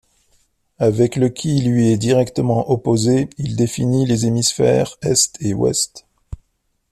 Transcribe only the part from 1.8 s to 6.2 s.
est directement opposé, il définit les hémisphères est et ouest.